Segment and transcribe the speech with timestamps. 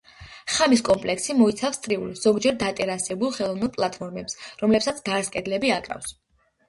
[0.53, 6.15] ხამის კომპლექსი მოიცავს წრიულ, ზოგჯერ დატერასებულ ხელოვნურ პლატფორმებს, რომლებსაც გარს კედლები აკრავს.